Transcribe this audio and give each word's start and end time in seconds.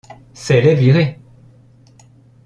C’est 0.33 0.61
les 0.61 0.73
virer! 0.73 1.19